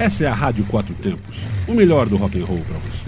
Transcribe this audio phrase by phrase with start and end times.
[0.00, 1.36] Essa é a Rádio Quatro Tempos,
[1.68, 3.06] o melhor do rock and roll para você.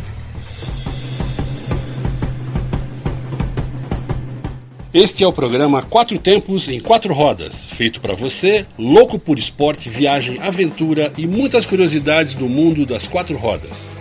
[4.93, 9.89] Este é o programa Quatro Tempos em Quatro Rodas, feito para você, louco por esporte,
[9.89, 13.97] viagem, aventura e muitas curiosidades do mundo das quatro rodas.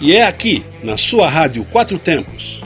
[0.00, 2.62] E é aqui, na sua rádio Quatro Tempos.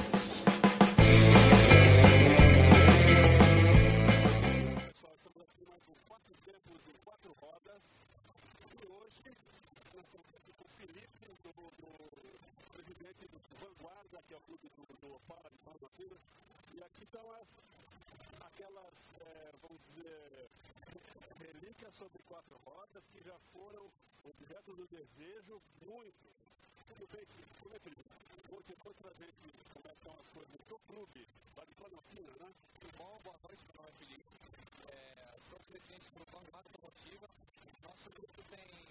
[10.19, 15.59] o Felipe, do, do presidente do Vanguarda, que é o clube do, do Fala de
[15.65, 16.19] Vanguarda,
[16.75, 17.49] e aqui estão as,
[18.47, 20.51] aquelas, é, vamos dizer,
[21.39, 23.91] relíquias sobre quatro rodas que já foram
[24.25, 26.35] objeto do desejo muito.
[26.89, 27.27] Tudo bem,
[27.63, 28.03] tudo é Felipe?
[28.51, 29.35] Hoje, outra vez,
[29.73, 32.55] como é que são as coisas do seu clube, lá de Planaltina, né?
[32.81, 33.21] Tudo bom?
[33.25, 34.25] Boa noite, meu nome é Felipe.
[34.89, 37.29] É, sou presidente do Vanguarda Esportiva.
[37.83, 38.84] Nosso grupo tem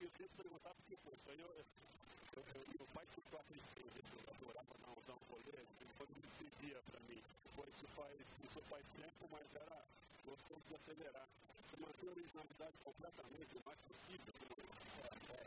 [0.00, 1.12] e eu sempre perguntava por que foi.
[1.12, 5.24] Isso aí eu, eu, eu, meu pai ficou acreditando, eu adorava dar um, dar um
[5.28, 5.60] rolê,
[5.98, 7.20] quando ele pedia para mim,
[7.54, 9.84] pô, isso faz, isso faz tempo, mas era
[10.24, 11.28] gostoso de acelerar.
[11.60, 14.32] Você mantém a originalidade completamente, o mais possível.
[14.40, 14.64] Né?
[14.96, 15.44] É, é.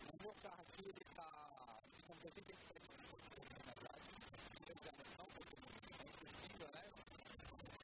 [0.00, 1.28] O meu carro aqui, ele está
[2.08, 2.96] com 83 né?
[3.66, 4.08] na verdade,
[4.56, 5.44] de geração, é
[6.24, 6.84] possível, né?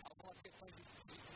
[0.09, 1.36] Algumas questões de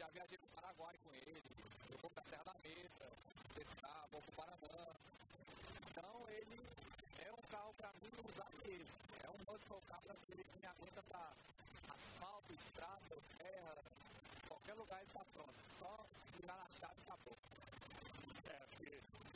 [0.00, 1.42] Já viajei pro Paraguai com ele,
[1.90, 3.04] eu vou pra Serra da Mesa,
[3.54, 4.96] pescar, vou pro Paraná.
[5.90, 6.58] Então ele
[7.18, 8.96] é um carro pra mim usar mesmo.
[9.22, 11.32] É um muscle car brasileiro que me aguenta pra
[11.90, 13.76] asfalto, estrada, terra,
[14.48, 15.54] qualquer lugar ele tá pronto.
[15.78, 16.06] Só
[16.40, 17.36] ligar na chave e acabou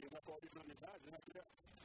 [0.01, 1.19] e na tua originalidade, né?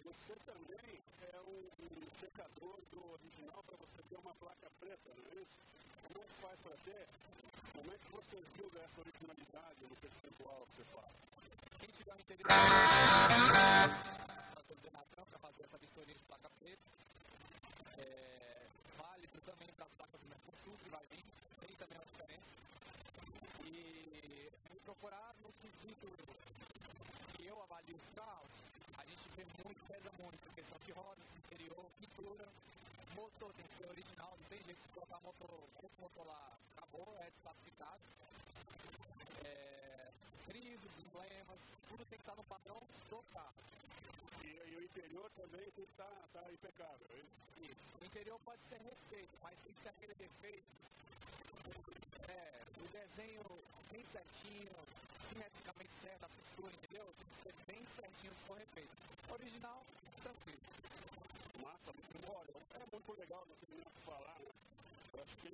[0.05, 1.01] Você também
[1.33, 5.57] é um, um secador do original para você ter uma placa preta, não é isso?
[6.07, 7.07] Como é faz para ter?
[7.79, 11.15] Como é que você julga essa originalidade no percentual que você faz?
[11.79, 12.43] Quem tiver interesse
[14.27, 16.83] na coordenação para fazer essa vistoria de placa preta,
[17.99, 21.23] é, válido também para as placas do Mercosul, que vai vir,
[21.61, 22.51] tem também uma diferença.
[23.63, 24.51] E
[24.83, 26.05] procurar no quesito
[27.39, 28.51] eu avalio os carros,
[28.97, 32.45] a gente vê muito, pesa muito questão de rodas, interior, pintura,
[33.15, 35.49] motor tem que ser original, não tem jeito de colocar motor,
[35.81, 37.99] outro motor lá, acabou, é desclassificado.
[39.45, 40.11] É,
[40.47, 42.79] frisos, emblemas, tudo tem que estar no padrão
[43.09, 43.53] do carro.
[44.43, 47.25] E, e, o interior também tem que estar tá, impecável, hein?
[47.61, 47.97] Isso.
[48.01, 50.65] O interior pode ser refeito, mas tem que ser aquele defeito.
[52.27, 53.43] É, o desenho
[53.91, 54.71] bem certinho,
[55.27, 57.13] simetricamente certo, as costuras, entendeu?
[57.17, 58.91] Tem que ser bem certinho se for refeito.
[59.29, 59.83] Original,
[60.23, 60.61] tranquilo.
[61.61, 64.51] Massa, muito olha, é muito legal no que falar, né?
[65.13, 65.49] Eu acho que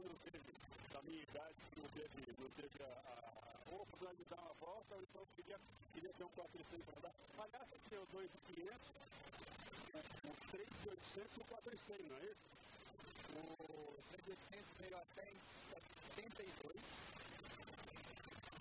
[2.86, 5.60] teve a, a oportunidade de dar uma volta, então eu queria,
[5.94, 7.16] queria ter um 400 para dar.
[7.40, 8.76] Aliás, tenho o 2.500,
[10.26, 12.46] o 3.800 e o 400, não é isso?
[13.36, 15.40] O 3.800 veio até em
[16.16, 16.76] 72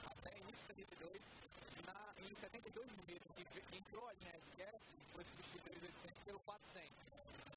[0.06, 1.23] até em 72,
[1.87, 5.88] na, em 72 mesmo, que entrou a linha SS, foi substituído
[6.25, 6.91] pelo 400,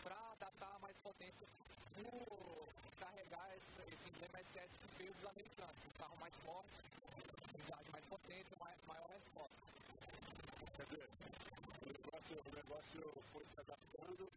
[0.03, 1.47] para adaptar mais potência
[1.95, 2.66] por
[2.99, 6.69] carregar esse, esse emblema SS que fez os americanos, um carro mais forte,
[7.53, 8.05] precisar de mais
[8.59, 9.57] mais, maior resposta.
[10.75, 11.09] Quer dizer,
[11.81, 14.29] o negócio, o negócio foi se adaptando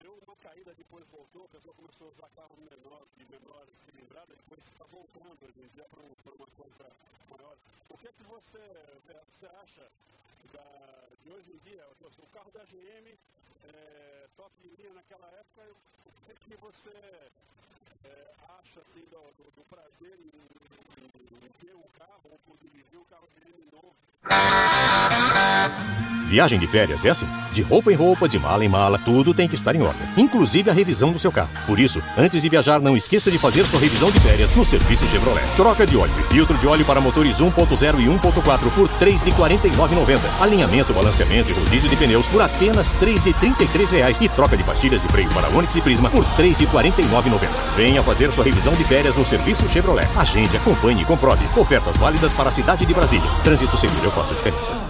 [0.00, 4.34] deu uma caída, depois voltou, a pessoa começou a usar carros menores, de menor cilindrada,
[4.34, 6.86] depois está voltando hoje em dia para uma coisa
[7.28, 7.56] maior.
[7.88, 9.86] O que é que você, é, você acha
[10.52, 11.86] da, de hoje em dia?
[12.00, 13.18] O carro da GM,
[13.64, 15.62] é, top de linha naquela época,
[16.06, 17.30] o que, é que você
[18.10, 20.32] é, acho assim do, do, do prazer em,
[21.02, 25.39] em, em ter um carro ou dirigir um carro de novo.
[26.30, 27.26] Viagem de férias é assim.
[27.50, 30.06] De roupa em roupa, de mala em mala, tudo tem que estar em ordem.
[30.16, 31.50] Inclusive a revisão do seu carro.
[31.66, 35.08] Por isso, antes de viajar, não esqueça de fazer sua revisão de férias no serviço
[35.08, 35.44] Chevrolet.
[35.56, 39.32] Troca de óleo e filtro de óleo para motores 1.0 e 1.4 por 3 de
[39.32, 40.20] 49,90.
[40.40, 44.18] Alinhamento, balanceamento e rodízio de pneus por apenas 3 de 33 reais.
[44.20, 47.48] E troca de pastilhas de freio para Onix e Prisma por 3 de 49,90.
[47.76, 50.06] Venha fazer sua revisão de férias no serviço Chevrolet.
[50.16, 51.44] Agende, acompanhe e comprove.
[51.58, 53.28] Ofertas válidas para a cidade de Brasília.
[53.42, 54.89] Trânsito seguro, eu faço diferença.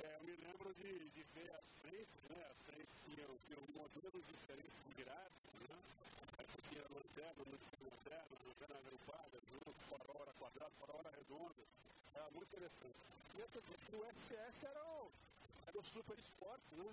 [0.00, 1.64] é, eu me lembro de, ver as
[2.28, 2.46] né?
[2.50, 5.78] As frentes tinham, tinham modelos diferentes de né?
[6.38, 11.62] Essa tinha lanterna, lanterna, lanterna agrupada, junto, farol era quadrado, farol era redondo.
[12.14, 12.96] Era muito interessante.
[13.38, 13.58] Essa,
[13.96, 15.10] o SS era o,
[15.66, 16.92] era o super esporte, né?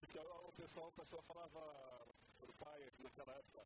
[0.00, 2.01] Porque o pessoal, o pessoal falava
[2.42, 3.62] pro pai naquela época,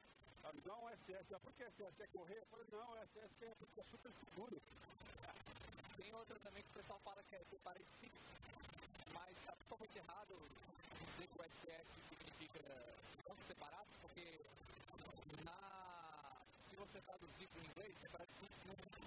[0.65, 1.27] não um SS.
[1.31, 1.97] Mas por que SS?
[1.97, 2.39] Quer correr?
[2.39, 4.61] Eu falei, não, SS é é super seguro.
[5.97, 8.13] Tem outra também que o pessoal fala que é separate six,
[9.15, 12.61] mas está totalmente errado dizer que o SS significa
[13.25, 14.45] pontos separados, porque
[15.45, 16.37] na,
[16.69, 18.53] se você traduzir para o inglês, separate six,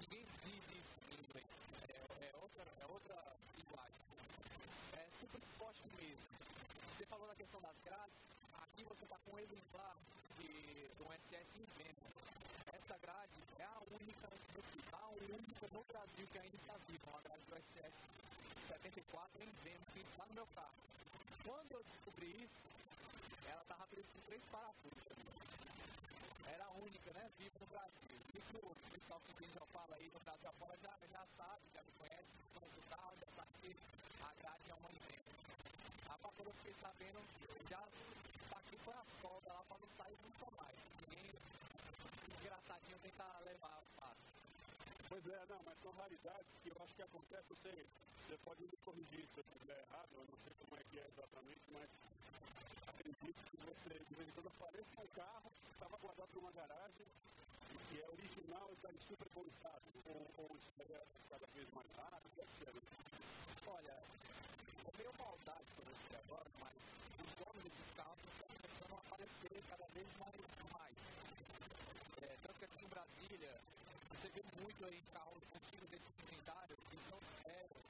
[0.00, 1.46] ninguém diz isso em inglês.
[1.88, 4.00] É, é, outra, é outra linguagem.
[4.98, 6.26] É super forte mesmo.
[6.96, 7.99] Você falou da questão grades, aqui
[9.40, 9.96] um exemplar
[10.36, 12.08] de, um SS venda.
[12.76, 14.28] Essa grade é a única,
[14.92, 17.96] a única no Brasil que ainda está viva, uma grade do SS
[18.68, 20.74] 74 em venda, que está no meu carro.
[21.42, 22.52] Quando eu descobri isso,
[23.48, 25.08] ela estava presa com três parafusos.
[26.46, 28.20] Era a única, né, viva no Brasil.
[28.36, 31.62] Isso o pessoal que vem já fala aí no caso de fora já, já sabe,
[31.72, 33.76] já me conhece, conhece o carro, já sabe que
[34.20, 35.32] a grade é uma inventa.
[36.10, 37.24] A quando eu fiquei sabendo,
[37.70, 37.80] já
[38.58, 39.50] aqui foi a solda
[40.10, 40.78] para sair nunca mais.
[41.06, 41.30] Ninguém
[42.40, 44.18] engraçadinho tentar levar a fato.
[45.08, 47.86] Pois é, não, mas são raridades que eu acho que acontece, você,
[48.22, 51.06] você pode me corrigir se eu estiver errado, eu não sei como é que é
[51.06, 51.90] exatamente, mas
[52.88, 57.06] acredito que você, de vez em quando, apareça um carro que estava guardado numa garagem,
[57.88, 61.90] que é original e está em super bom estado, ou, ou estiver cada vez mais
[62.50, 62.72] ser.
[62.72, 62.82] Né?
[63.66, 63.96] Olha,
[64.86, 67.09] é meio maldade por você agora, mas
[69.40, 70.34] aparecer cada vez mais.
[70.72, 70.96] mais.
[72.22, 73.60] É, tanto que aqui em Brasília,
[74.10, 77.89] você vê muito aí carros antigos desse inventário que são sérios,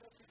[0.00, 0.21] holiness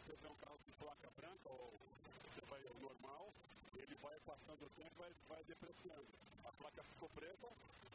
[0.00, 1.78] você vê um carro de placa branca, ou
[2.24, 3.32] você vai normal,
[3.76, 6.06] ele vai passando o tempo, vai, vai depreciando.
[6.44, 7.48] A placa ficou preta,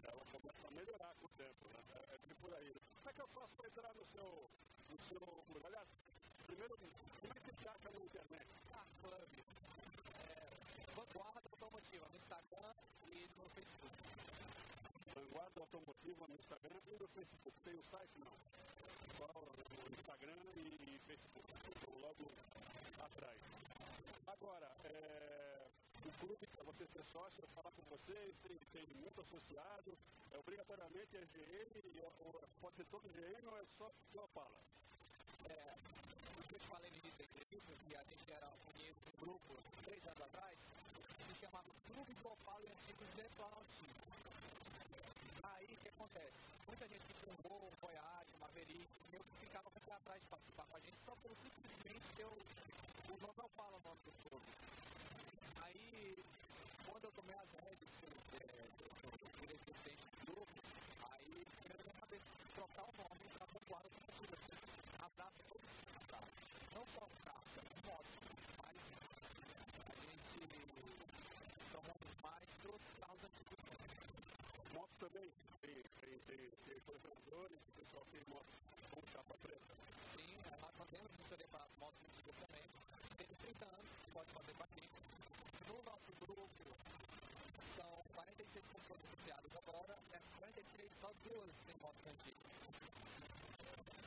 [0.03, 1.79] ela começa a melhorar com o tempo, né?
[1.95, 2.75] É, é por aí.
[2.97, 4.49] Como é que eu faço para entrar no seu,
[4.89, 5.65] no seu...
[5.65, 5.87] Aliás,
[6.45, 8.47] primeiro, como é que você acha na internet?
[8.73, 9.45] Ah, Club.
[10.29, 10.49] É,
[10.95, 12.73] Vanguarda Automotiva no Instagram
[13.07, 13.95] e no Facebook.
[15.15, 17.57] Vanguarda Automotiva no Instagram e no Facebook.
[17.63, 18.19] Tem o site?
[18.19, 18.37] Não.
[19.17, 21.84] Só no Instagram e Facebook.
[22.05, 22.29] Logo
[23.01, 23.39] atrás.
[24.27, 25.67] Agora, é,
[26.05, 29.97] o clube, para você ser sócio, falar com vocês, tem, tem muito associado,
[30.31, 32.31] é obrigatoriamente é GM, ou,
[32.61, 34.53] pode ser todo GM ou é só, só Opala?
[35.49, 35.73] É,
[36.53, 40.21] eu te falei no início da entrevista, que a gente era um grupo três anos
[40.21, 40.59] atrás,
[41.25, 43.95] se chamava Clube do Opala e de Planaltino.
[45.41, 46.37] Aí o que acontece?
[46.67, 50.79] Muita gente que um um Voyage, Maverick, que ficava com atrás de participar com a
[50.79, 54.45] gente só pelo simplesmente ter o, o nome Opala, o nome do clube.
[55.61, 56.17] Aí,
[56.87, 60.57] quando eu tomei as rédeas do direito presidente do grupo,
[61.13, 62.25] aí eu acabei de
[62.55, 64.37] trocar o nome para Vanguarda Automotiva.
[65.05, 66.33] As datas todas passadas.
[66.73, 68.09] Não só o carro, também moto,
[68.57, 68.79] mas
[69.85, 70.39] a gente
[71.71, 73.59] tomou mais pelos carros antigos.
[74.73, 75.29] Moto também
[75.61, 78.54] tem, tem, tem, tem colecionadores, o pessoal tem moto com chapa preta.
[78.54, 78.54] Sim,
[81.25, 82.61] isso para as motos antigas também.
[83.17, 85.01] Tem 30 anos, pode fazer gente.
[85.65, 86.63] No nosso grupo,
[87.75, 92.45] são 46 pessoas associadas agora, dessas 43, só duas têm motos antigas.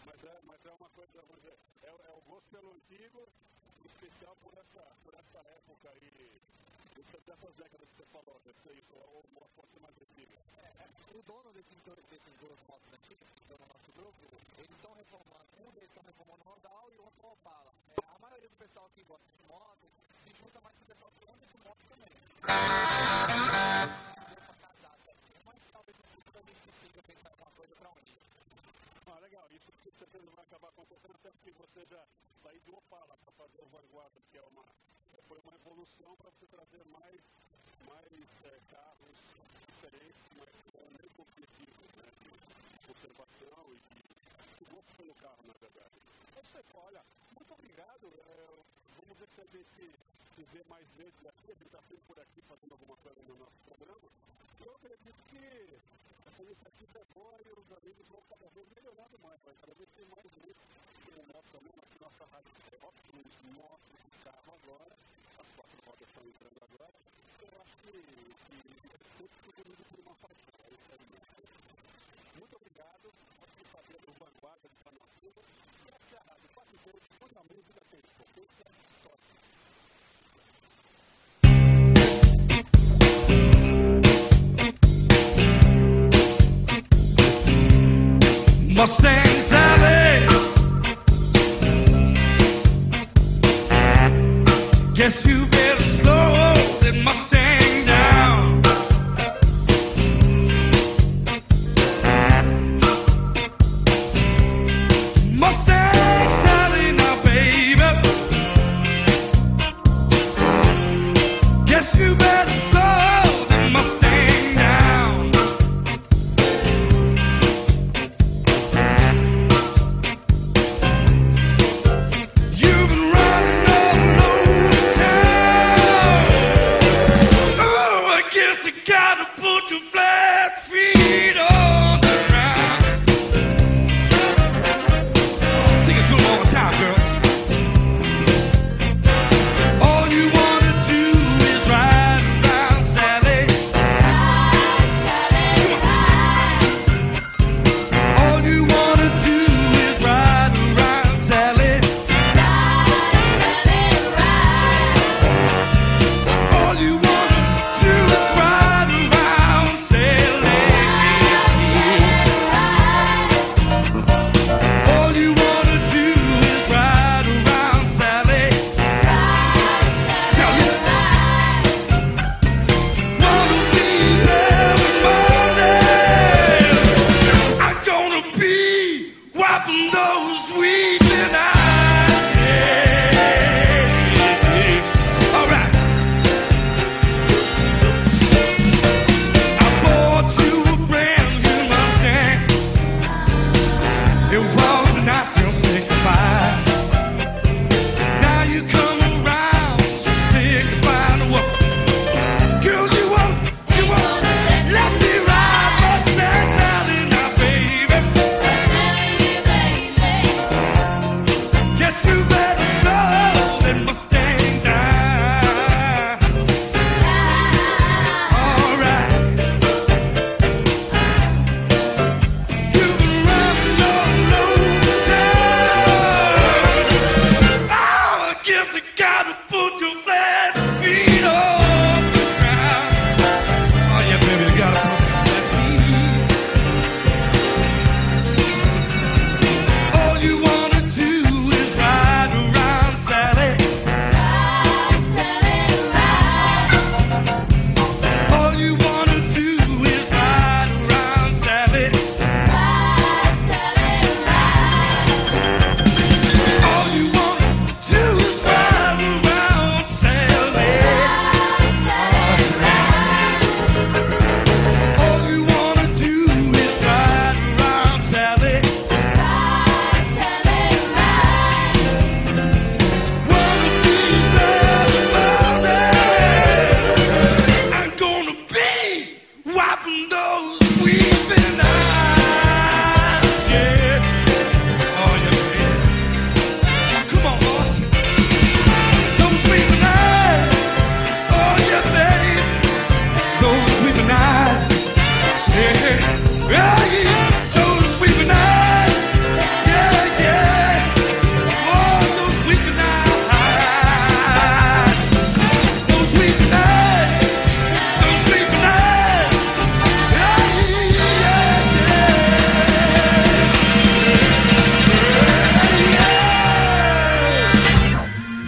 [0.06, 3.26] Mas é, mas é uma coisa, vamos dizer, é, é o gosto pelo antigo,
[3.82, 6.40] especial por essa, por essa época aí,
[6.94, 10.38] dessas décadas que você falou, isso, ou uma força mais antiga.
[11.18, 14.22] O dono desses desses dois motos antigas que estão no nosso grupo,
[14.58, 16.47] eles estão reformando, um deles está reformando
[17.28, 17.72] o Opala.
[17.92, 19.86] É, a maioria do pessoal que gosta de moto
[20.24, 22.08] se junta mais com o pessoal que anda de moto também.
[25.44, 28.16] Mas talvez no futuro a gente consiga pensar alguma coisa para unir.
[29.12, 32.02] Ah, legal, isso com certeza vai acabar acontecendo, até porque você já
[32.42, 34.64] saiu do Opala para fazer o Vanguarda, que é uma,
[35.28, 37.20] foi uma evolução para você trazer mais,
[37.84, 38.12] mais
[38.44, 39.16] é, carros
[39.68, 42.30] diferentes, mas com o mesmo objetivo né, de
[42.88, 46.08] conservação e de gosto pelo carro, na verdade.
[46.58, 47.04] Pessoal, olha,
[48.06, 48.30] obrigado.
[48.30, 48.46] É,
[49.00, 49.82] vamos ver se a gente
[50.34, 51.50] se vê mais vezes aqui.
[51.50, 54.08] A gente está sempre por aqui fazendo alguma coisa no nosso programa.
[54.60, 55.44] Eu acredito que
[56.26, 59.40] essa iniciativa é boa e os amigos vão cada vez melhorando mais.
[59.42, 60.62] Vai cada vez ter mais gente
[61.16, 62.50] no nosso também, aqui nossa rádio
[62.82, 64.94] óculos, moto, carro agora.
[65.38, 66.94] As quatro rodas estão entrando agora.
[67.42, 68.37] Eu acho que, que
[88.78, 89.27] Mustang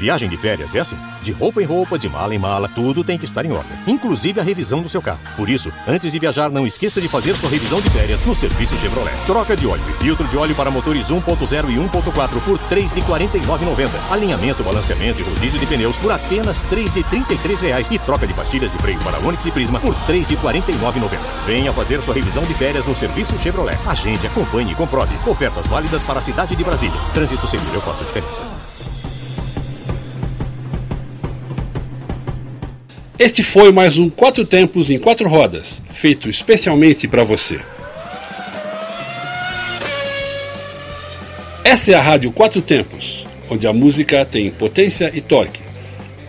[0.01, 0.97] Viagem de férias é assim.
[1.21, 3.77] De roupa em roupa, de mala em mala, tudo tem que estar em ordem.
[3.87, 5.21] Inclusive a revisão do seu carro.
[5.37, 8.79] Por isso, antes de viajar, não esqueça de fazer sua revisão de férias no serviço
[8.79, 9.15] Chevrolet.
[9.27, 12.95] Troca de óleo e filtro de óleo para motores 1.0 e 1.4 por R$ 3
[12.95, 13.91] de 49,90.
[14.11, 17.89] Alinhamento, balanceamento e rodízio de pneus por apenas R$ 3 de 33 reais.
[17.91, 21.11] E troca de pastilhas de freio para Onix e Prisma por R$ 3 de 49,90.
[21.45, 23.79] Venha fazer sua revisão de férias no serviço Chevrolet.
[23.87, 25.15] Agende, acompanhe e comprove.
[25.29, 26.99] Ofertas válidas para a cidade de Brasília.
[27.13, 28.60] Trânsito seguro, eu faço diferença.
[33.21, 37.61] Este foi mais um Quatro Tempos em Quatro Rodas, feito especialmente para você.
[41.63, 45.61] Essa é a Rádio Quatro Tempos, onde a música tem potência e torque.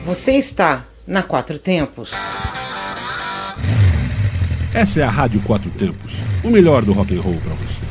[0.05, 2.11] Você está na Quatro Tempos.
[4.75, 6.12] Essa é a Rádio Quatro Tempos,
[6.44, 7.83] o melhor do rock and roll para você.